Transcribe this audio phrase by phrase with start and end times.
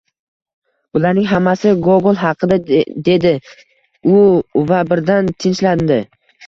[0.97, 2.59] Bularning hammasi Gogol haqida!–
[3.11, 3.37] dedi
[4.17, 4.19] u
[4.75, 6.05] va birdan tinchlandi.